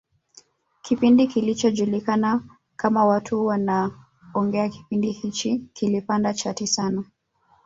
kipindi 0.81 1.27
kilichojulikana 1.27 2.43
kama 2.75 3.05
watu 3.05 3.45
wanaongea 3.45 4.69
kipindi 4.69 5.11
hicho 5.11 5.57
kilipanda 5.73 6.33
chati 6.33 6.67
sana 6.67 7.03